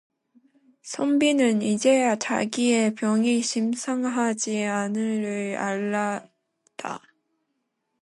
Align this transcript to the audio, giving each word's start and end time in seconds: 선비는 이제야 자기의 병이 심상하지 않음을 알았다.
선비는 0.81 1.61
이제야 1.61 2.15
자기의 2.15 2.95
병이 2.95 3.43
심상하지 3.43 4.63
않음을 4.63 5.55
알았다. 5.55 7.01